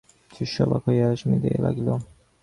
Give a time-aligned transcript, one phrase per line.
[0.31, 1.87] শিষ্য অবাক হইয়া শুনিতে লাগিল।